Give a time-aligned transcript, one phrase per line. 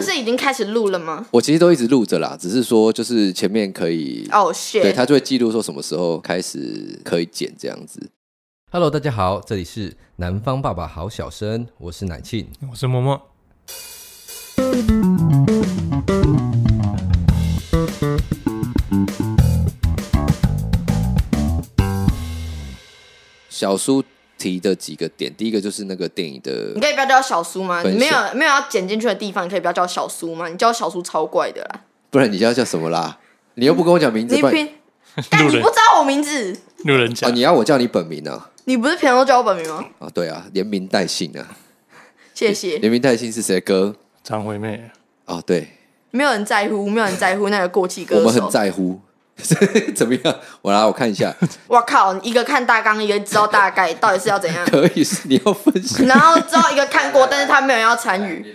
[0.00, 1.26] 们是已经开始录了吗？
[1.30, 8.00] 我其实都一直录着啦，只是说就是前面可以哦，oh, 对，他就会记录说什么时候开始可以剪这样子。
[8.72, 13.20] Hello，大家好，这里是南方爸爸好小生，我是奶庆，我是默默。
[23.48, 24.02] 小苏。
[24.40, 27.82] 提的几个点，第一个就是那个电影的，你可以不要叫小苏吗？
[27.84, 30.48] 你没有没有要剪进去的地方，你可以不要叫小苏吗？
[30.48, 33.18] 你叫小苏超怪的啦，不然你叫叫什么啦？
[33.54, 34.68] 你又不跟我讲名字，你平，
[35.28, 38.50] 但你不知道我名字，路人甲，你要我叫你本名啊？
[38.64, 39.84] 你不是平常都叫我本名吗？
[39.98, 41.46] 啊，对啊，连名带姓啊，
[42.32, 42.78] 谢谢。
[42.78, 43.94] 连名带姓是谁歌？
[44.24, 44.90] 张惠妹。
[45.26, 45.68] 啊，对，
[46.10, 49.00] 没有人在乎，没有人在乎那个过气歌手，我们很在乎。
[49.94, 50.34] 怎么样？
[50.62, 51.34] 我来，我看一下。
[51.66, 54.64] 我靠，一个看大纲，一个知道大概到底是要怎样？
[54.68, 56.04] 可以是你要分析。
[56.04, 58.54] 然后知道一个看过，但是他没有要参与，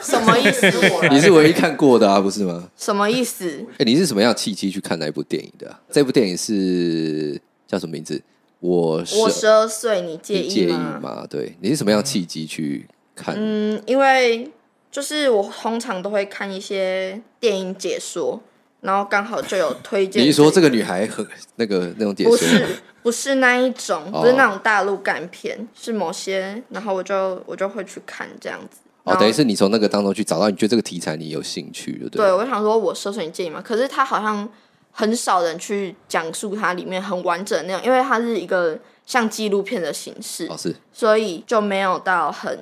[0.00, 0.70] 什么意思？
[1.10, 2.68] 你是唯一看过的啊，不是吗？
[2.76, 3.48] 什么意思？
[3.72, 5.78] 哎、欸，你是什么样契机去看那一部电影的、啊？
[5.90, 8.20] 这部电影是叫什么名字？
[8.60, 10.54] 我我十二岁，你介意吗？
[10.54, 11.26] 介意吗？
[11.28, 13.34] 对，你是什么样契机去看？
[13.38, 14.50] 嗯，因为
[14.90, 18.40] 就是我通常都会看一些电影解说。
[18.80, 20.24] 然后刚好就有推荐。
[20.24, 22.28] 你说这个女孩和那个那种点？
[22.28, 22.66] 不是，
[23.02, 26.62] 不是那一种，不是那种大陆干片，哦、是某些。
[26.70, 28.78] 然后我就我就会去看这样子。
[29.04, 32.26] 哦，等于是你从那个当中去找到，你觉得这个题材你有兴趣，对不对？
[32.26, 33.62] 对，我想说，我搜索你介意吗？
[33.62, 34.48] 可是他好像
[34.92, 42.58] 很少人去讲述它里面很完整的那样，因为它是一个像纪录片的形式，哦是，所以就没有到很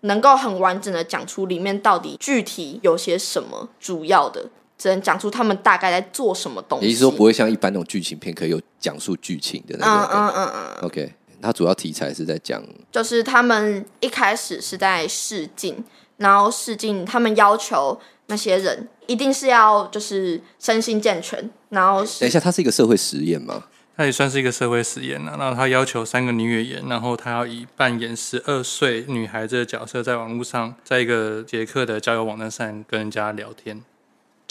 [0.00, 4.46] 能够很完整的讲出里面到底具体有些什么主要的。
[4.82, 6.86] 只能讲出他们大概在做什么东西。
[6.86, 10.10] 也就是说，不会像一般那种剧情片可以有讲述剧情的那种。
[10.10, 10.84] 嗯嗯嗯嗯。
[10.84, 15.84] OK，它主要题材是在讲，就是他们一开始是在试镜，
[16.16, 21.48] 然后试镜，他们要求那些人一定是要就是身心健全。
[21.68, 23.62] 然后等一下，它是一个社会实验吗？
[23.96, 25.36] 它也算是一个社会实验啊。
[25.38, 33.80] 然后他要求三个女演员，然后他要以扮演十二岁女孩子的角色，在网络上，在一个捷克的交友网站上跟人家聊天。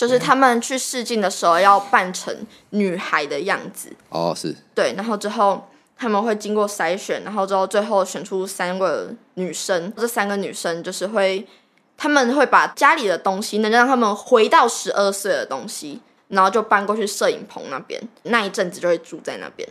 [0.02, 2.36] 就是他们去试镜的时候要扮成
[2.72, 3.96] 女孩的样子。
[4.10, 4.56] 哦，是。
[4.74, 11.48] 对，然后之后他们会经过筛选，然后之后最后选出三个女生，这三个女生就是会，
[11.96, 19.70] 他们会把家里的东西能让他们回到十二岁的东西，然后就搬过去摄影棚那边，那一阵子就会住在那边，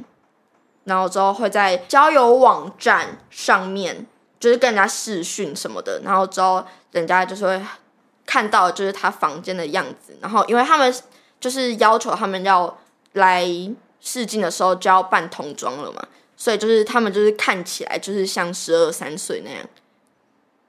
[0.85, 4.07] 然后之后会在交友网站上面
[4.39, 7.61] 就是跟人家视讯什么的，然后之后人家就是会。
[8.31, 10.95] 看到就是他房间的样子，然后因为他们
[11.41, 12.79] 就是要求他们要
[13.15, 13.45] 来
[14.01, 16.01] 试镜的时候就要扮童装了嘛，
[16.37, 19.69] 所以就是他们就是看起来就是像十二三岁那样，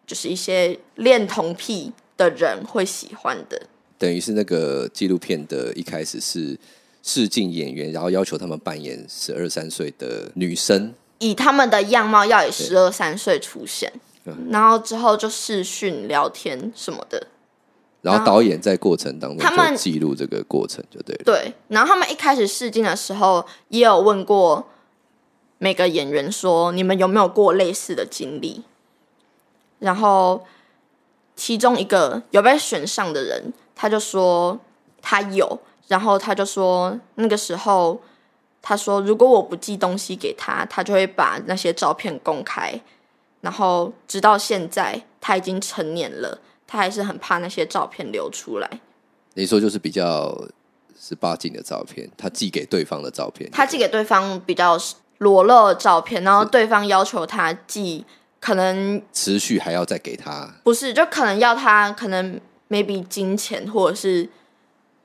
[0.08, 3.62] 就是一些恋童癖的人会喜欢的。
[4.00, 6.58] 等于是那个纪录片的一开始是
[7.04, 13.94] 试镜演员，然后要求他们扮演十二三岁的女生，以他们的样貌要以十二三岁出现，
[14.50, 17.28] 然后之后就试训聊天什么的。
[18.02, 21.24] 然后导演在过程当中就记录这个过程，就对了。
[21.24, 24.68] 对，然后他们一开始试镜的时候，也有问过
[25.60, 28.64] 每个演员说：“你们有没有过类似的经历？”
[29.78, 30.44] 然后
[31.36, 34.60] 其中一个有被选上的人，他就说
[35.02, 35.60] 他有。
[35.88, 38.02] 然后他就说那个时候，
[38.62, 42.82] 他说如果我不寄东西给他，他就会把那些照片公开。
[43.42, 46.40] 然后直到现在，他已经成年了。
[46.72, 48.70] 他还是很怕那些照片流出来。
[49.34, 50.42] 你说就是比较
[50.98, 54.78] 十八禁的照片，他寄给对方的照片，他寄给对方比较
[55.18, 58.06] 裸露的照片，然后对方要求他寄，
[58.40, 62.40] 可能持续还要再给他，不是，就可能要他可能
[62.70, 64.24] maybe 金钱，或者是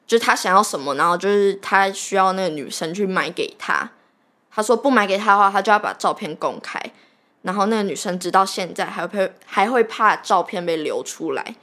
[0.07, 3.91] 就是他想要什么，然后就是他需要那个女生去买给他。
[4.53, 6.81] 他说不买给他的话，他就要把照片公开。
[7.47, 11.55] 然后那个女生直到现在还会还会怕照片被流出来，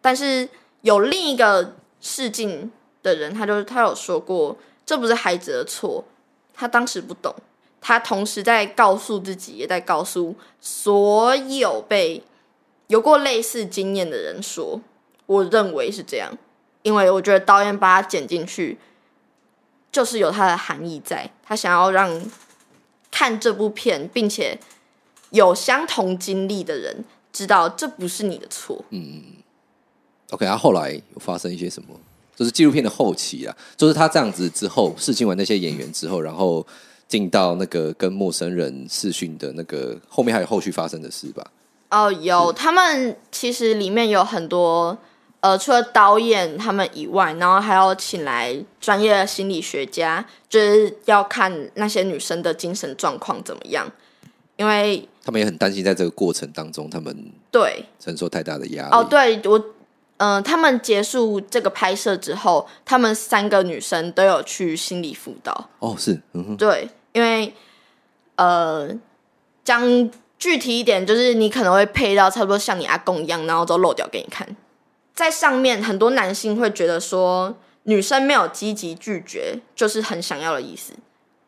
[0.00, 0.48] 但是
[0.82, 2.70] 有另一个试镜
[3.02, 4.56] 的人，他就是他有说过，
[4.86, 6.04] 这不是孩子的错，
[6.54, 7.34] 他当时不懂，
[7.80, 12.22] 他同时在告诉自己，也在告诉所有被
[12.86, 14.80] 有过类似经验的人说，
[15.26, 16.38] 我认为是这样，
[16.82, 18.78] 因为我觉得导演把它剪进去，
[19.90, 22.22] 就是有它的含义在，他想要让
[23.10, 24.56] 看这部片，并且。
[25.30, 28.84] 有相同经历的人知道这不是你的错。
[28.90, 29.22] 嗯
[30.30, 31.88] ，OK，他、啊、后来有发生一些什么？
[32.34, 36.66] 就是纪录片的后期啊，就是他这样子之后试镜完那些演员之后，然后
[37.08, 41.50] 进到那个跟陌生人试训的那个后面，还有后续发生的事吧？
[41.88, 44.98] 哦，有，他们其实里面有很多
[45.40, 53.90] 呃，除了导演他们以外，然后还要请来专业的心理学家，就是要看那些女生的精神状况怎么样，
[54.56, 57.12] 因为他们也很担心，在这个过程当中，他们
[57.50, 58.90] 对承受太大的压力。
[58.92, 59.58] 哦，对我，
[60.18, 65.68] 嗯、呃，他们结束这个拍摄之后，他们三个女生都有去心理辅导。
[65.80, 67.52] 哦，是，嗯哼，对，因为
[68.36, 68.88] 呃，
[69.64, 69.82] 讲
[70.38, 74.46] 具体一点，就是你可能会配到差不多像你阿公一样，然后都漏掉给你看。
[75.12, 80.92] 在上面，很多男性会觉得说，女生没有积极拒绝，就是很想要的意思。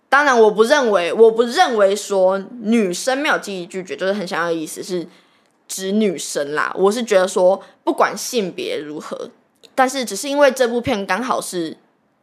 [0.09, 5.07] 当然，我不认为，我不认为说女生没有积极拒绝就是很想要的意思，是
[5.67, 6.75] 指女生啦。
[6.77, 9.31] 我是觉得说，不管性别如何，
[9.75, 11.77] 但是只是因为这部片刚好是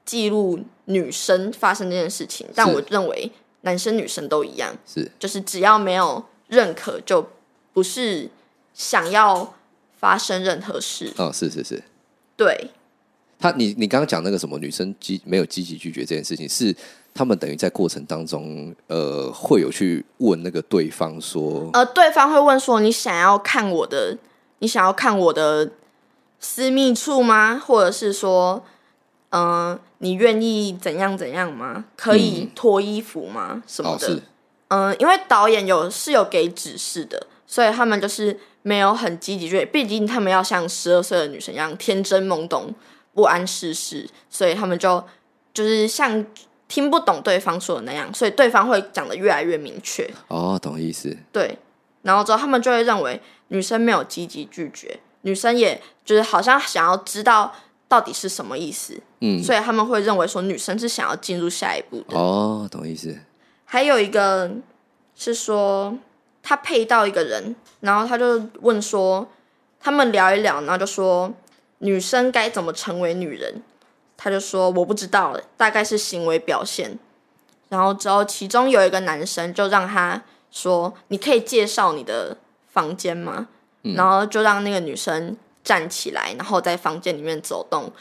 [0.06, 5.12] 记录女生发生这件事情，但我认为男生女生都一样，是。
[5.20, 7.28] 就是只要没有认可，就
[7.74, 8.30] 不是
[8.74, 9.54] 想要。
[9.98, 11.12] 发生任何事。
[11.18, 11.82] 哦，是是是，
[12.38, 12.70] 对。
[13.40, 16.76] 他，你你刚刚讲那个什么女生积没有积极拒绝这件事情，是
[17.16, 24.18] 他们等于在过程当中，呃，会有去问那个对方说，呃，对方会问说，你想要看我的，
[24.60, 25.72] 你想要看我的
[26.40, 27.58] 私密处吗？
[27.66, 28.62] 或者是说，
[29.30, 31.86] 嗯、呃，你愿意怎样怎样吗？
[31.96, 33.54] 可以脱衣服吗？
[33.54, 34.10] 嗯、什么的？
[34.10, 34.22] 嗯、哦
[34.68, 38.38] 呃，因为导演有是有给指示的，所以他们就是。
[38.68, 42.74] 没有很积极，就毕竟他们要像十二岁的女生一样天真懵懂、
[43.14, 45.04] 不谙世事，所以他们就
[45.54, 46.26] 就是像
[46.68, 50.10] 听不懂对方说的那样，所以对方会讲的越来越明确。
[50.28, 51.16] 哦，懂意思。
[51.32, 51.58] 对，
[52.02, 57.54] 然后之后他们就会认为女生没有积极拒绝，女生也就是好像想要知道
[57.88, 59.00] 到底是什么意思。
[59.22, 62.18] 嗯，所以他们会认为说女生是想要进入下一步的。
[62.18, 63.18] 哦，懂意思。
[63.64, 64.52] 还有一个
[65.16, 65.98] 是说。
[66.48, 69.28] 他配到一个人，然后他就问说，
[69.80, 71.34] 他们聊一聊，然后就说
[71.80, 73.64] 女生该怎么成为女人，
[74.26, 76.98] 他就说我不知道，大概是行为表现。
[77.70, 80.20] 然后之后其中有一个男生就让他
[80.50, 82.36] 说，你可以介绍你的
[82.72, 83.48] 房间吗？
[83.84, 83.94] 嗯。
[83.94, 87.92] 然后就让那个女生站起来，然后在房间里面走动。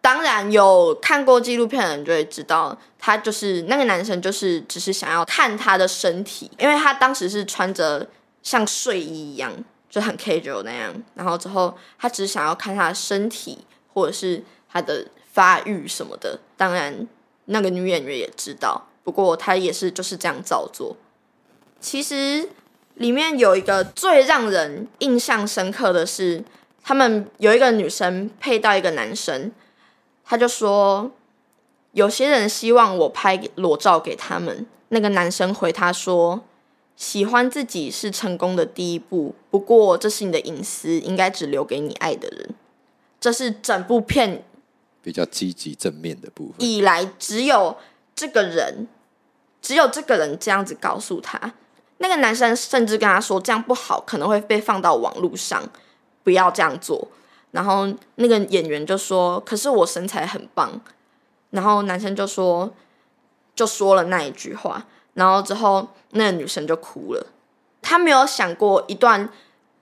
[0.00, 8.08] 当然有看过纪录片的人就会知道，他就是那个男生，就是只是想要看他的身体，因为他当时是穿着
[8.42, 9.52] 像睡衣一样，
[9.90, 10.94] 就很 casual 那样。
[11.14, 14.42] 然后之后他只是想要看他的身体，或者是
[14.72, 16.38] 他的发育什么的。
[16.56, 17.06] 当然
[17.46, 20.96] 那个女演员也知道，不过她也是就是这样照做。
[21.80, 22.48] 其实
[22.94, 26.42] 里面有一个最让人印象深刻的是，
[26.82, 29.52] 他们有一个女生配到一个男生。
[30.24, 31.10] 他就说，
[31.92, 34.66] 有些人希望我拍裸照给他们。
[34.88, 36.42] 那个男生回他说，
[36.96, 42.54] 喜欢自己是成功的第一步，不过这是你的隐私，应该只留给你爱的人。
[43.20, 44.44] 这是整部片
[45.04, 46.54] 比较积极正面的部分。
[46.58, 47.76] 以来只有
[48.16, 48.88] 这个人，
[49.60, 51.52] 只有这个人这样子告诉他。
[51.98, 55.62] 那个男生甚至跟他说，这样不好，可能会被放到网络上，
[56.22, 57.06] 不要这样做。
[57.50, 57.86] 然后
[58.16, 60.80] 那个演员就说：“可是我身材很棒。”
[61.50, 62.72] 然后男生就说
[63.54, 67.26] ：“就说了那一句话。”然后之后那个女生就哭了。
[67.80, 69.28] 他没有想过一段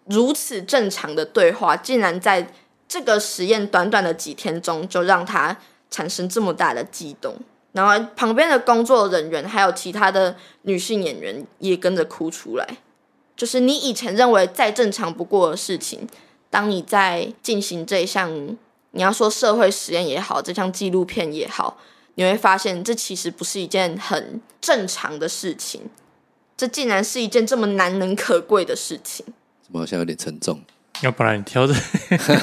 [0.05, 2.53] 如此正常的对话，竟然在
[2.93, 5.57] 这个实验短短的几天中就让他
[5.91, 7.35] 产生这么大的激动。
[7.73, 12.77] 然后旁边的工作人员还有其他的女性演员也跟着哭出来。
[13.35, 16.07] 就是你以前认为再正常不过的事情。
[16.51, 18.31] 当你在进行这一项，
[18.91, 21.79] 你要说社会实验也好，这项纪录片也好，
[22.17, 25.81] 你会发现这其实不是一件很正常的事情，
[26.55, 29.25] 这竟然是一件这么难能可贵的事情。
[29.63, 30.61] 怎么好像有点沉重？
[31.03, 31.75] 要不然你挑这，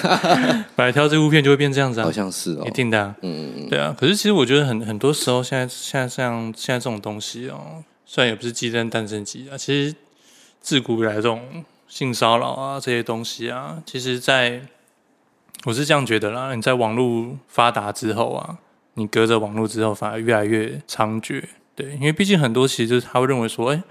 [0.76, 2.04] 本来挑这部片就会变这样子啊？
[2.04, 3.16] 好像是哦，一定的啊。
[3.22, 3.96] 嗯嗯嗯，对啊。
[3.98, 9.96] 可是其实我觉得很很多时候，现在现在像现在这种东西哦，虽然也不是鸡蛋诞生鸡啊，其实
[10.62, 11.66] 自古以来这种。
[11.90, 14.62] 性骚扰啊，这些东西啊，其实在
[15.66, 16.54] 我是这样觉得啦。
[16.54, 18.60] 你在网络发达之后啊，
[18.94, 21.44] 你隔着网络之后，反而越来越猖獗。
[21.74, 23.82] 对，因为毕竟很多其实就是他会认为说，哎，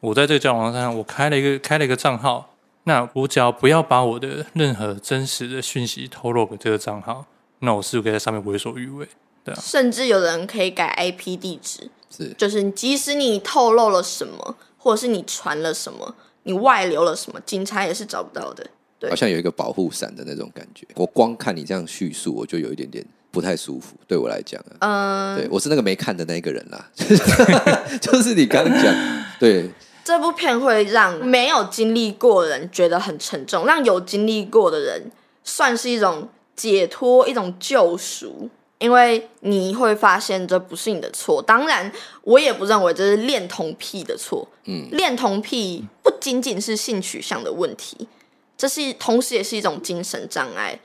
[0.00, 2.54] 我在这个交友网站上，我开了一个开了一个账号，
[2.84, 7.26] 那我只要不要把我的任何真实的讯息透露给这个账号，
[7.60, 9.06] 那我是不是可以在上面为所欲为？
[9.44, 16.14] 对啊，甚至有人可以改 IP 地址，是，就是即使你透露了什么，或者是你传了什么。
[16.44, 17.38] 你外流了什么？
[17.44, 18.66] 警察也是找不到的。
[18.98, 20.86] 对，好像有一个保护伞的那种感觉。
[20.94, 23.94] 我光看你这样叙述，我就有一点点不太舒服。
[24.06, 26.90] 对我来讲啊，嗯，对我是那个没看的那个人啦。
[28.00, 28.94] 就是你刚刚讲，
[29.38, 29.68] 对，
[30.08, 35.12] 这部片会让没有经历过的人觉得很沉重，让有经历过的人
[35.44, 38.48] 算是一种解脱，一种救赎。
[38.78, 44.48] 因为你会发现这不是你的错，当然我也不认为这是恋童癖的错。
[44.64, 48.08] 嗯，恋童癖不仅仅是性取向的问题，
[48.56, 50.80] 这是同时也是一种精神障碍。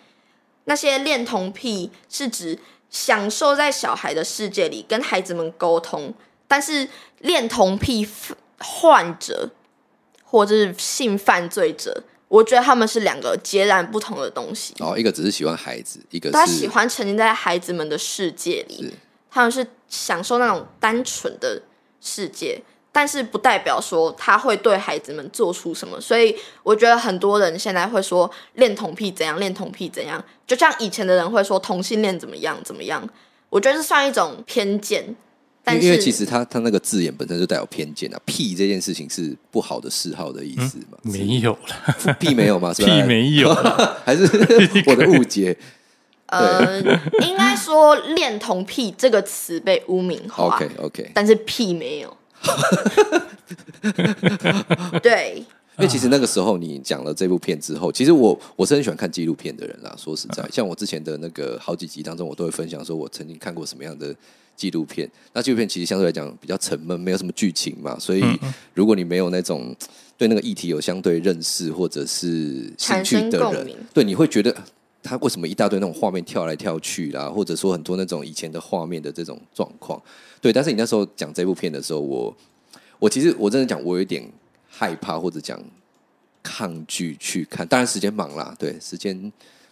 [0.65, 6.13] 那些恋童癖是指享受在小孩的世界里跟孩子们沟通，
[6.46, 6.89] 但是
[7.20, 8.03] 恋童癖
[8.63, 9.50] 患者
[10.24, 12.03] 或者是性犯罪者。
[12.29, 14.74] 我觉得他们是两个截然不同的东西。
[14.79, 18.91] 哦，一个只是喜欢孩子，一个是他喜欢沉浸在孩子们的世界里，
[19.29, 21.62] 他们是享受那种单纯的
[22.01, 22.60] 世界，
[22.91, 26.01] 但是不代表说他会对孩子们做出什么。
[26.01, 33.08] 所以我觉得很多人现在会说恋童癖怎样，恋童癖怎样，就像以前的人会说同性恋怎么样怎么样。
[33.51, 35.15] 我觉得这算一种偏见。
[35.63, 40.98] 但是因为其实他他那个字眼本身就带有偏见啊，癖这件事情是不好的嗜好的意思嘛？
[41.03, 42.74] 嗯、没有了， 癖没有吗？
[42.77, 43.53] 癖没有，
[44.03, 44.24] 还是
[44.88, 45.58] 我的误解？
[46.27, 46.82] 呃，
[47.22, 50.55] 应该说“恋童癖”这个词被污名化。
[50.55, 52.17] OK OK，但是癖没有。
[55.01, 55.46] 对。
[55.80, 59.92] 因为其实那个时候你讲了这部片之后，其实我我是很喜欢看纪录片的人啦。
[59.98, 64.15] 说实在，像我之前的那个好几集当中，我都会分享说我曾经看过什么样的
[64.56, 65.10] 纪录片。
[65.34, 67.98] 那纪录片其实相对来讲比较沉闷，没有什么剧情嘛。
[67.98, 68.24] 所以
[68.75, 69.75] 如果你没有那种
[70.15, 74.56] 对那个议题有相对认识或者是兴趣的人，对，你会觉得
[75.01, 80.00] 他为什么一大堆那种画面跳来跳去啦，或者说很多那种以前的画面的这种状况。
[80.39, 82.38] 对，但是你那时候讲这部片的时候，我
[83.00, 84.24] 我其实我真的讲，我有点。
[84.75, 85.62] 害怕或者讲
[86.42, 89.15] 抗拒去看，当然时间忙啦，对，时间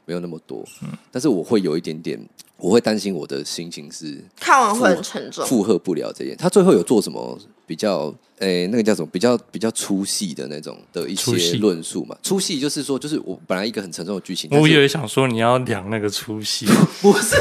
[0.05, 2.23] 没有那么多，嗯，但是我会有一点点，
[2.61, 6.37] 我会担心我的心情是看完会很沉重，负荷不了这件。
[6.37, 8.13] 他最后有做什么比较？
[8.41, 9.07] 诶、欸，那个叫什么？
[9.11, 12.17] 比较比较粗细的那种的一些论述嘛。
[12.23, 16.65] 粗细就是说，就是我本来一个很沉重的剧情，我以为想说你要量那个粗细，
[17.03, 17.35] 不是，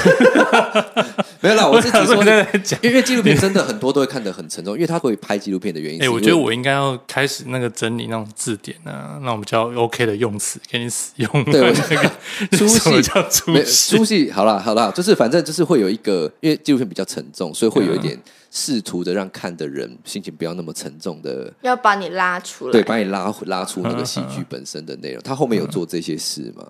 [1.41, 1.67] 没有啦。
[1.67, 6.03] 我是只说在讲，因为纪录片真的很多都会看得很沉重，因为他会拍纪录片的原因。
[6.03, 11.45] 哎、欸，我觉得我应该要开始那个整理那种字典啊，那我们叫 OK 的用词给你使用。
[11.47, 12.11] 对，我 那个
[12.59, 18.15] 粗细叫粗细，粗细好了好了，就是反正就是会有一个，因为纪录片比较沉重，所以会有一点。
[18.15, 25.23] 嗯试图的让看的人心情不要那么沉重的，要把你拉出来，对，把你拉拉出那个戏剧本身的内容。
[25.23, 26.67] 他后面有做这些事吗？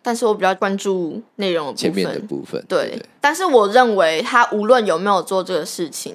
[0.00, 2.64] 但是我比较关注内容前面的部分。
[2.68, 6.14] 对，对，但是我认为他无论有没有做这个事情，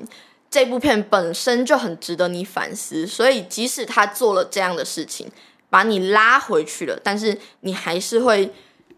[0.49, 3.05] 这部片本身就很值得你反思。
[3.05, 5.27] 所以即使他做了这样的事情，
[5.69, 8.49] 把你拉回去了，但是你还是会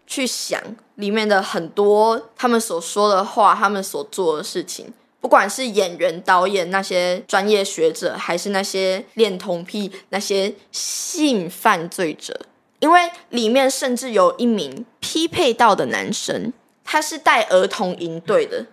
[0.06, 0.60] 去想
[0.94, 4.92] 里面的很多他们所说的话，他们所做的事情。
[5.20, 12.38] 不管是演员、导演、那些专业学者，还是那些恋童癖、那些性犯罪者，
[12.78, 16.52] 因为里面甚至有一名匹配到的男生，
[16.84, 18.66] 他是带儿童营队的，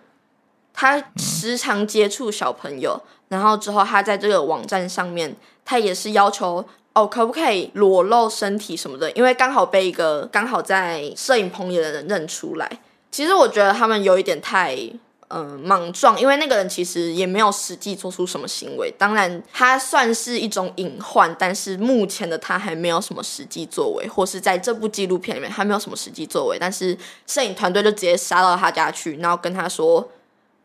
[0.72, 6.64] 他时常接触小朋友，然后之后他在这个网站上面，他也是要求
[6.94, 12.80] 哦，可不可以裸露身体什么的，因为刚好被一个刚好在摄影棚里的人认出来。
[13.10, 14.78] 其实我觉得他们有一点太。
[15.28, 18.92] 嗯，莽撞，因为那个人其实也没有实际做出什么行为。
[18.96, 26.58] 当然，他算是一种隐患，但是目前的他还没有什么实际作为，或是在这部纪录片里面还没有什么实际作为。
[26.60, 26.96] 但是
[27.26, 30.06] 摄影团队就直接杀到他家去，然后跟他说：“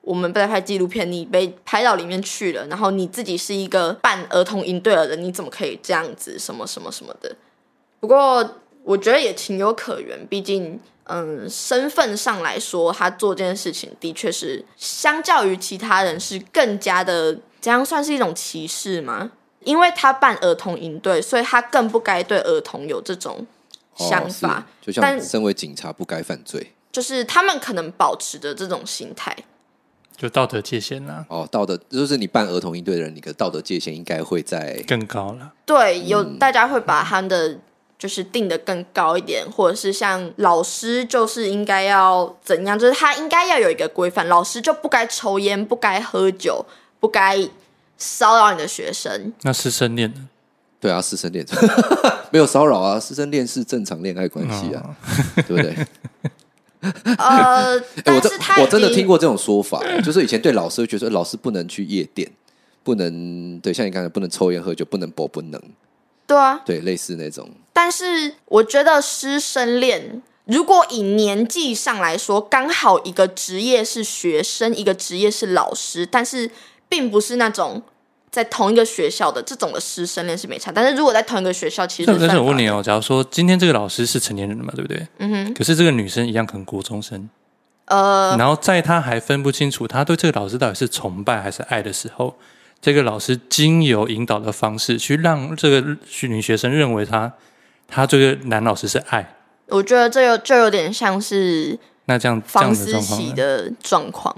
[0.09, 6.39] 我们在拍纪录片，你被拍到里面去了，然后你自己是一个办儿童营队的人，你怎么可以这样子？
[6.39, 7.35] 什么什么什么的。”
[8.01, 10.79] 不过我觉得也情有可原，毕竟。
[11.11, 19.31] 嗯，身份上来说，他做这件事情的确是相较于其他人是更加的，这样算是一种歧视吗？
[19.63, 23.43] 因为他办儿童营队，所以他更不该对儿童有这种
[23.95, 24.59] 想法。
[24.59, 29.35] 哦、就像身为警察不该犯罪，就是他们可能保持着这种心态，
[30.19, 31.25] 就道德界限呢、啊？
[31.29, 35.51] 哦，道德就是你办儿童营队的人，你的道德界限应该会在更高了。
[35.65, 37.57] 对，有大家会把他的。
[37.99, 42.79] 就是定得更高一点，或者是像老师，就是应该要怎样？
[42.79, 46.65] 就是他应该要有一个规范，老师就不该抽烟，不该喝酒，
[47.01, 47.37] 不该
[47.97, 49.33] 骚扰你的学生。
[49.41, 50.29] 那师生恋呢？
[50.79, 51.45] 对啊，师生恋
[52.31, 55.75] 没有骚扰啊，师生恋是正常恋爱关系啊，哦、对不对？
[57.17, 62.31] 呃， 但是他我，我真的听过这种说法， 就是以前对老师会觉得老师不能去夜店，
[62.83, 65.61] 不能对像你刚才不能抽烟喝酒，不能播，不能。
[66.25, 67.49] 对啊，对，类似那种。
[67.73, 76.51] 但是我觉得师生恋，如果以年纪上来说，刚好一个职业是学生，一个职业是老师，但是
[76.87, 77.81] 并不是那种
[78.31, 85.07] 在同一个学校的这种的师生恋是没差，但是如果在同一个学校，其实但是我问你哦，假如说今天这个老师是成年人了嘛，对不对？
[85.17, 85.53] 嗯哼。
[85.55, 87.27] 可是这个女生一样可能国中生，
[87.85, 92.35] 呃，然后在她还分不清楚她对这个老师到底是崇拜还是爱的时候，
[92.79, 97.33] 这个老师经由引导的方式去让这个女学生认为他
[97.87, 99.35] 他这个男老师是爱，
[99.69, 104.35] 我觉得这有就有点像是那这样房思琪的状况，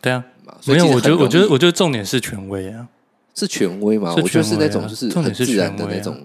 [0.00, 0.24] 对啊，
[0.66, 2.86] 没有，我觉得我觉得我觉得重点是权威啊。
[3.38, 4.14] 是权威吗？
[4.16, 6.20] 我觉得是那种就是很自然的那种啊、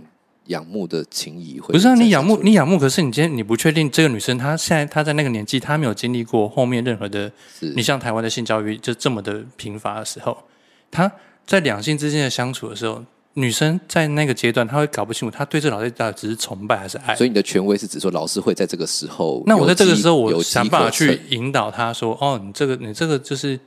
[0.47, 1.59] 仰慕的情谊。
[1.59, 7.31] 不是啊，你仰慕你仰慕，可是你今天你不确定这个女生她现在她在那个年纪，她没有经历过后面任何的。
[7.75, 10.37] 你像台湾的性教育就这么的贫乏的时候，
[10.91, 11.11] 她
[11.45, 13.03] 在两性之间的相处的时候，
[13.35, 17.15] 女生在那个阶段，她会搞不清楚她对这老师到底只是崇拜还是爱。
[17.15, 23.59] 所以你的权威是指说老师会在这个时候，那我在这个时候，我想办法去引导她说：“哦，你这个你这个就是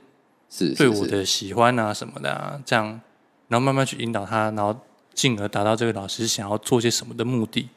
[0.49, 2.99] 是对我的喜欢啊什么的啊，这样。”
[3.47, 4.75] 然后慢慢去引导他，然后
[5.13, 7.69] 进而达到这个老师想要做些什么的目的。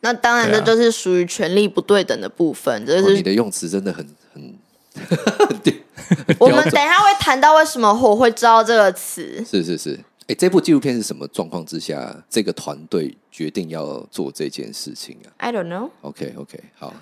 [0.00, 2.86] 那当然，这就是属于权力不对等的部分。
[2.86, 4.54] 这是、哦、你的用词真的很很。
[6.38, 9.44] 我们等一下会谈到为什么我会知道这个词。
[9.44, 9.98] 是是是，
[10.28, 15.90] 哎，这部纪录片是什么状况之下，这个团队决定要做这件事情啊？I don't know。
[16.02, 16.94] OK OK，好。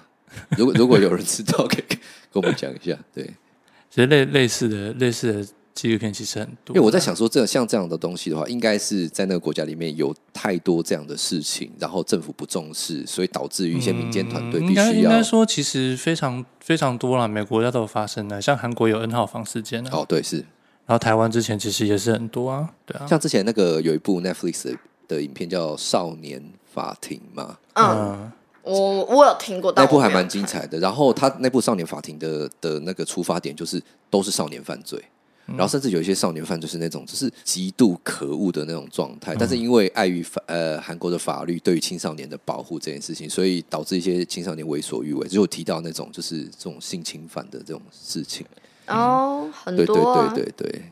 [0.56, 1.98] 如果如果有人知道，可以跟
[2.32, 2.98] 我们讲一下。
[3.14, 3.24] 对，
[3.90, 5.48] 其实类类似的类似的。
[5.76, 20.38] 纪录片其实很多，因为我在想说，这像这样的东西的话，应该是在那个国家里面有太多这样的事情，然后政府不重视，所以导致于一些民间团队必须要、嗯、应该说，其实非常非常多了，每个国家都有发生的，像韩国有 N 号房事件啊，哦对是，
[20.86, 24.74] 然后台湾之前其实也是很多啊，对啊，像之前那个有一部 Netflix
[25.06, 34.98] 的影片叫《少年法庭》嘛，嗯，我我有听过，那部还蛮精彩的，然后他那部《少年法庭》的的那个出发点就是都是少年犯罪。
[35.46, 48.44] 然后甚至有一些少年犯就是那种就是极度可恶的那种状态，嗯、但是因为碍于法呃韩国的法律对于青少年的保护这件事情，所以导致一些青少年为所欲为，就有提到那种就是这种性侵犯的这种事情。
[48.88, 50.82] 哦，很多、啊，对对对对对，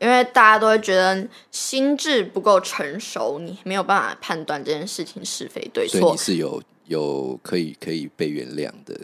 [0.00, 8.98] 因为大家都会觉得心智不够成熟，你没有办法判断这件事情是非对错，所以你是有有可以可以被原谅的。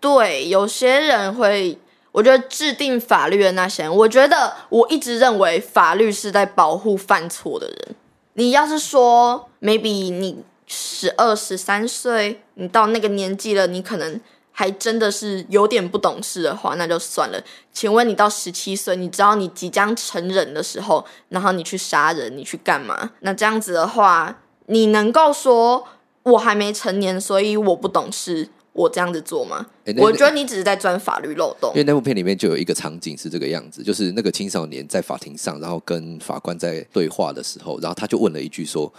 [0.00, 1.76] 对，有些人会。
[2.14, 7.96] 我觉得制定法律的那些人，我觉得我一直认为法律是在保护犯错的人。
[8.34, 14.20] 你要是说，maybe 你十二十三岁，你到那个年纪了，你可能
[14.52, 17.42] 还真的是有点不懂事的话，那就算了。
[17.72, 23.10] 请问你到十七岁，你知道你即将成人的时候，然后你去杀人，你去干嘛？
[23.22, 25.84] 那这样子的话，你能够说
[26.22, 28.48] 我还没成年，所以我不懂事？
[28.74, 29.64] 我这样子做吗？
[29.84, 31.70] 欸、我觉得你只是在钻法律漏洞。
[31.70, 38.92] 因为那部片里面就有一个场景是这个样子，就是那个青少年在法庭上，然后跟法官在对话的时候，然后他就问了一句说：“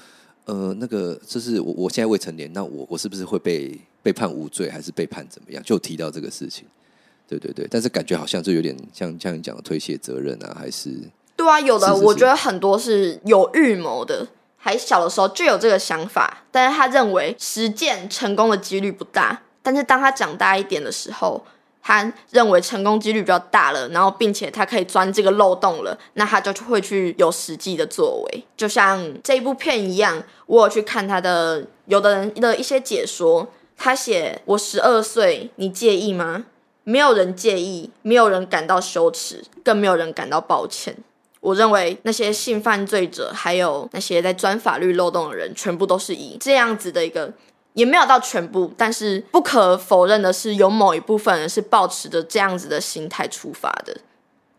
[0.46, 6.66] 呃，那个就是我我现在未成年，那我我是不是会被被判无罪，还是被判怎么样？”就提到这个事情。
[7.28, 10.92] 对对对，但是感觉好像就有点像像你讲的推卸责任啊，还是？
[11.36, 19.42] 对啊，有的我觉得很多是有预谋的，还小的时候就有这个想法，但是他认为实践成功的几率不大。
[19.66, 21.44] 但是当他长大一点的时候，
[21.82, 28.44] 他认为成功几率比较大了，然后并且他可以钻这个漏洞了，那他就会去有实际的作为。
[28.56, 36.46] 就像这一部片一样，我有去看他的有的人的一些解说，他写我十二岁，你介意吗？
[36.84, 40.96] 没有人介意，没有人感到羞耻，更没有人感到抱歉。
[41.40, 47.32] 我认为那些性犯罪者，还有那些在钻法律漏洞的人，全部都是以这样子的一个。
[47.76, 53.96] 也没有到全部，但是不可否认的是，有某一部分人是抱持着这样子的心态出发的，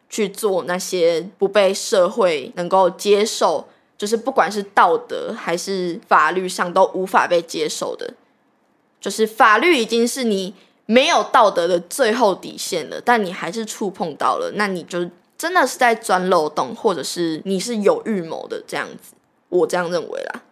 [0.09, 8.13] 去做那些不被社会能够接受，就是不管是道德还是法律上都无法被接受的，
[9.01, 19.15] 就是法律已经是你没有道德的最后底线了，但你还是触碰到了，那你就真的是在钻漏洞，或者是你是有预谋的这样子，
[19.49, 20.43] 我这样认为啦。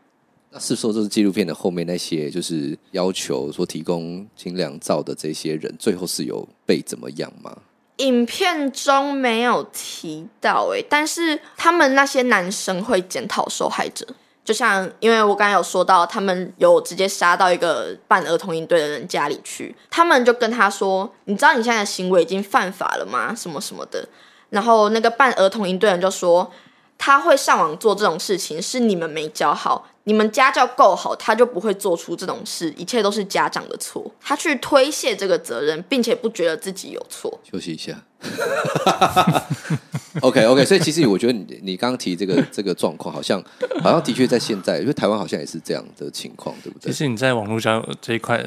[0.58, 7.56] 是说，这是纪录片的后面那些，就是要求说提供清凉照的这些人，最后是有被怎么样吗？
[7.98, 14.04] 影片中没有提到诶，但是他们那些男生会检讨受害者，
[14.44, 23.32] 就像因为我刚才有说到，他们有直接杀到一个办儿童营队的人家里去，他们就跟他说：“你知道你现在的行为已经犯法了吗？
[23.32, 24.08] 什么什么的。”
[24.50, 26.50] 然后那个办儿童营队人就说
[26.98, 32.70] ：“他会上网做这种事情，是你们没教好。”你们家教够好，他就不会做出这种事。
[32.76, 37.40] 一切都是家长的错，他去推卸这个责任，并且不觉得自己有错。
[37.50, 37.98] 休息一下。
[40.20, 43.42] OK OK，所以其实我觉得你你刚刚提这个 这个状况，好像
[43.82, 46.92] 好像的确在现在，因为台湾好像也是这样的情况，对不对？
[46.92, 48.44] 其实你在网络交友这一块，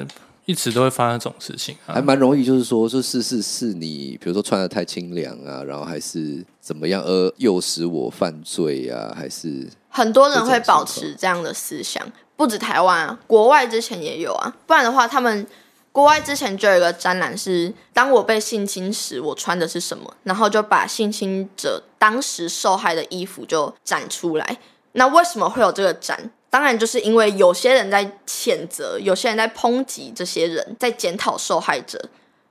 [0.47, 12.03] 一直都会发生这种事情，啊，还蛮容易，就是说，就是是是你，比如说穿的太清凉啊，然后还是怎么样而诱使我犯罪啊，还是很多人会保持这样的思想，
[12.35, 15.45] 不止台湾啊，国外之前也有啊，不然的话他们。
[15.89, 24.59] 国外之前就有一个展览，是当我被性侵时，我穿的是什么，然后就把性侵者当时受害的衣服就展出来。
[24.91, 26.29] 那为什么会有这个展？
[26.49, 32.09] 当然就是因为有些人在谴责，有些人在抨击这些人，在检讨受害者。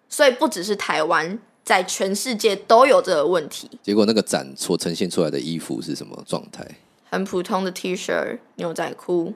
[0.09, 3.69] 所以不只是台湾，在全世界都有这个问题。
[3.83, 6.65] 结果那个展所呈现出来的衣服是什么状态？
[7.11, 9.35] 很普通的 T 恤、牛仔裤。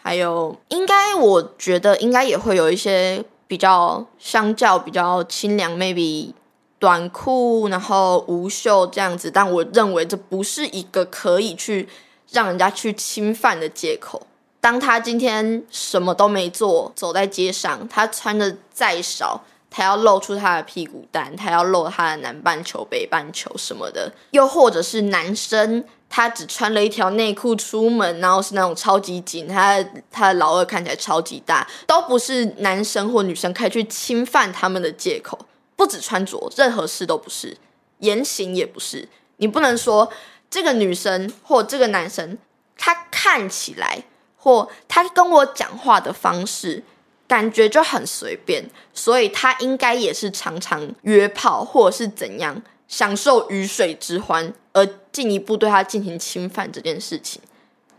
[0.00, 6.32] 还有，应该我觉得应该也会有一些比较相较比较清凉，maybe
[6.78, 9.30] 短裤，然后无袖这样子。
[9.30, 11.88] 但我认为这不是一个可以去
[12.30, 14.26] 让人家去侵犯的借口。
[14.60, 25.84] 当他今天什么都没做，走在街上，他穿的再少，他要露出他的屁股蛋，他要露他的南半球、北半球什么的，又或者是男生。
[26.10, 35.38] 他只穿了一条内裤出门，然后是那种超级紧，他的他的老二看起来超级大，都不是男生或女生可以去侵犯他们的借口。
[35.76, 37.54] 不止穿着，任何事都不是，
[37.98, 39.06] 言行也不是。
[39.36, 40.10] 你不能说
[40.50, 42.38] 这个女生或这个男生，
[42.76, 44.02] 他看起来
[44.36, 46.82] 或他跟我讲话的方式，
[47.26, 52.62] 感觉就很随便，所以他应该也是常常约炮或者是怎样。
[52.88, 57.38] 享受鱼水之欢，而进一步对他进行侵犯这件事情，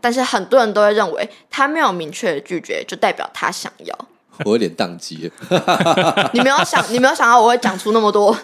[0.00, 3.96] 但是很多人都会认为他没有明确的拒绝，就代表他想要。
[4.44, 5.30] 我有点宕机
[6.32, 8.36] 你没有想，你没有想到我会讲出那么多。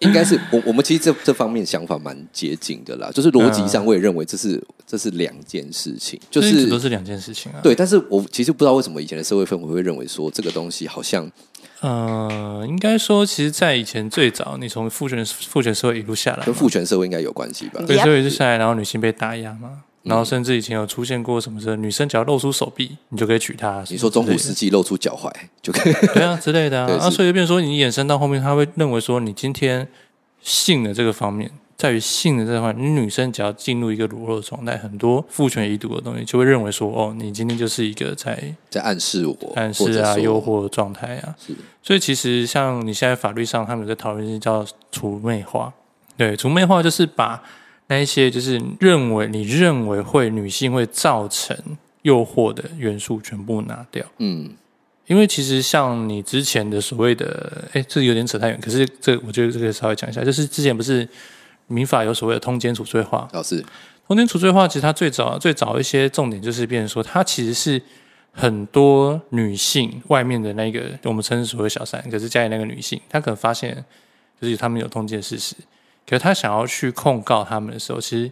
[0.00, 7.60] 应该是我我们其实这这方面想法蛮接近的啦，就是逻辑上我也认为这是这是两件事情，就是都是两件事情啊。
[7.62, 11.30] 对，但是我其实不知道为什么以前的社会氛围会认为说这个东西好像。
[11.80, 17.82] 呃，应该说，其实，在以前最早，你从父权父权社会一路下来，跟父权社会应该有关系吧？
[17.86, 23.84] 对，所以就下来，然后女性被打压嘛，然后甚至以前有出现过什么是，女生只要露出手臂，你就可以娶她。
[23.88, 25.92] 你说中古世纪露出脚踝就可以？
[26.14, 26.90] 对啊，之类的啊。
[27.00, 29.86] 啊，所以就变成说，你衍生到后面，他会认为说，你今天
[30.40, 31.50] 性的这个方面。
[31.76, 41.34] 在于性的这块，你女生只要进入一个裸露的状态，很多父权遗毒的东西就会认为说，哦，你今天就是一个在在暗示我、暗示啊、诱惑的状态啊。
[41.38, 45.72] 是，所以其实像你现在法律上，他们在讨论一些叫除魅化。
[46.18, 47.42] 对，除魅化就是把
[47.90, 51.54] 那一些就是认为你认为会女性会造成
[52.00, 54.02] 诱惑的元素全部拿掉。
[54.16, 54.50] 嗯，
[55.06, 58.58] 因为其实像你之前的所谓的，哎，这有点扯太远。
[58.58, 61.06] 可是这我觉得这个稍微讲一下，就是之前不是。
[61.72, 63.64] 民法有所谓的通奸处罪化，老师，
[64.08, 67.80] 通奸处罪化其实它最早最早一些重点就是变成说，它其实是
[68.32, 73.84] 很多女性外面的那个我们称之所谓小三，可是家里那个女性，她可能发现
[74.40, 75.54] 就是他们有通奸事实，
[76.06, 78.30] 可是他想要去控告他们的时候，其实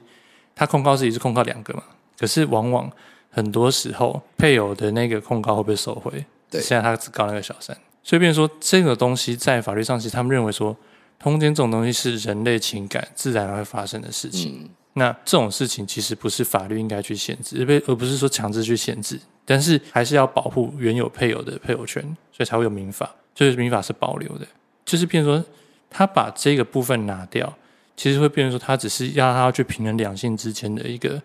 [0.55, 1.83] 他控告自己是控告两个嘛，
[2.19, 2.91] 可是往往
[3.31, 10.77] 很多时候配偶的那个控告会被收回，对，现在他只告那个小三，所以变成说这个东西在法律上，其实他们认为说。
[11.21, 22.01] 通奸这种东西是人类情感自然而会发生的事情，嗯、那这种事情其实不是法律应该去限制，而不是说强制去限制，但是还是要保护原有配偶的配偶权，
[22.31, 24.47] 所以才会有民法，就是民法是保留的，
[24.85, 25.45] 就是变成说
[25.91, 27.53] 他把这个部分拿掉，
[27.97, 31.21] 其实会变成说他只是要他要去平衡两性之间的一个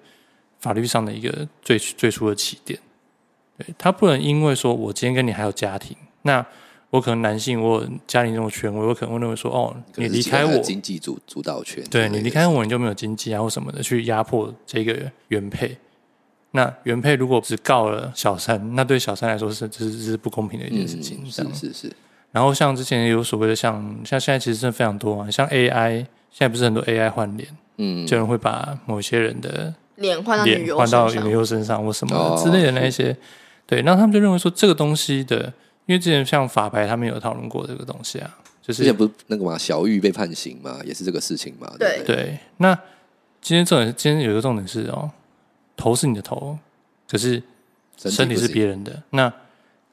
[0.60, 2.80] 法律上的一个最最初的起点，
[3.58, 6.46] 对，他不能因为说我今天跟你还有家庭，那。
[6.94, 15.76] 我可能男性，我家里那种权威，我可能会认为说，哦，你离开我，经济主主导权，对你离开我，你就没有经济啊或什么的去压迫这个原配。
[16.52, 21.22] 那原配如果只告了小三，那对小三来说是这是这是不公平的一件事情。
[21.24, 21.92] 嗯、是是是。
[22.34, 33.18] 然后像之前有所谓的像像现在其实真的非常多啊，像 AI 现在不是很多 AI 换脸，嗯，就有人会把某些人的脸换到女优换到女优身上或什么之类的那一些，哦、
[33.66, 35.54] 对，那他们就认为说这个东西的。
[35.86, 41.70] 因为之前像法白他们有讨论过这个东西啊，就是之前不是那个嘛，小玉被判刑嘛，也是这个事情嘛。
[41.78, 42.40] 对对，对。
[42.56, 42.74] 那
[43.42, 45.12] 今天重点，今天有一个重点是哦，
[45.76, 46.58] 头是你的头，
[47.06, 47.44] 可是
[47.98, 49.04] 身体是别人的。
[49.10, 49.30] 那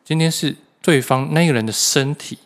[0.05, 2.39] 今天是对方那个人的身体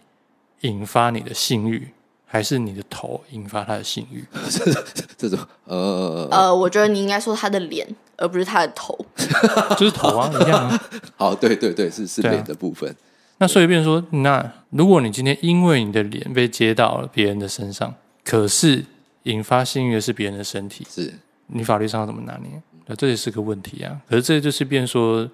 [0.60, 1.88] 引发你的性欲，
[2.26, 4.24] 还是你的头引发他的性欲？
[5.16, 8.98] 这种呃呃，我觉得你应该说他的脸，而不是他的头，
[9.78, 10.80] 就是头啊，一样啊。
[11.16, 12.94] 好，对对对，是是脸的部分。
[13.38, 17.94] 那所以，变成说，那如果你今天因为你的脸被接到了别人的身上，
[18.24, 18.84] 可是
[19.24, 21.12] 引发性欲的是别人的身体，是
[21.48, 22.62] 你法律上要怎么拿捏？
[22.86, 24.00] 那这也是个问题啊。
[24.08, 25.28] 可是这就是变说，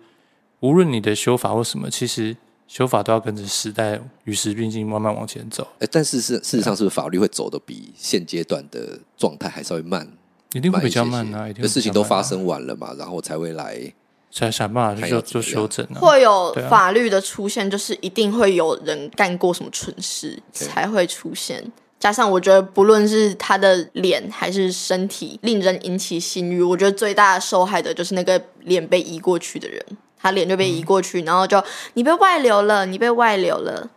[0.61, 2.35] 无论你的修法或什么，其实
[2.71, 5.67] 修法都要跟着时代与时并进，慢慢往前走。
[5.81, 10.09] 哎，但是是事实上，是不是法律会走的比现阶段的状态还稍微慢？
[10.53, 11.49] 一定会比较慢啊！
[11.49, 13.93] 一定事情都发生完了嘛，然后才会来。
[14.31, 21.61] 想想办法去做做修正，啊，会有法律的出现，就是一定会有人干过什么蠢事才会出现。
[21.99, 29.85] 加上我觉得，不论是他的脸还是身体，令人引起性欲，我觉得最大的受害的就是那个脸被移过去的人，
[30.23, 31.63] 他脸就被移过去，嗯、然后就
[31.95, 33.89] 你被外流了，你被外流了。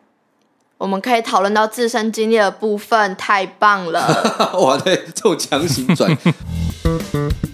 [0.77, 4.51] 我们可以讨论到自身经历的部分，太棒了！
[4.59, 6.15] 哇，对，这种强行转。